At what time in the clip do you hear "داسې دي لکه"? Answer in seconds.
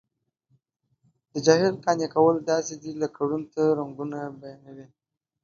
2.51-3.19